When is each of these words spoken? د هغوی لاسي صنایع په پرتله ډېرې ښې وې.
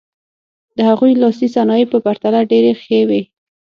د 0.75 0.77
هغوی 0.89 1.11
لاسي 1.21 1.47
صنایع 1.55 1.85
په 1.93 1.97
پرتله 2.05 2.39
ډېرې 2.51 2.71
ښې 2.81 2.99
وې. 3.09 3.21